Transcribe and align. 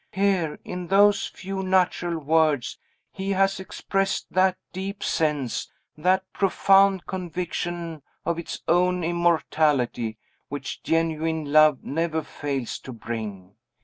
Here, 0.13 0.57
in 0.65 0.87
those 0.87 1.27
few 1.27 1.61
natural 1.61 2.17
words, 2.17 2.79
he 3.11 3.33
has 3.33 3.59
expressed 3.59 4.25
that 4.33 4.57
deep 4.73 5.03
sense, 5.03 5.71
that 5.95 6.23
profound 6.33 7.05
conviction 7.05 8.01
of 8.25 8.39
its 8.39 8.63
own 8.67 9.03
immortality, 9.03 10.17
which 10.49 10.81
genuine 10.81 11.51
love 11.53 11.83
never 11.83 12.23
fails 12.23 12.79
to 12.79 12.91
bring. 12.91 13.53